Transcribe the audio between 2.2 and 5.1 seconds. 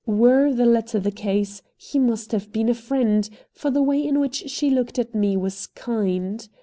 have been a friend, for the way in which she looked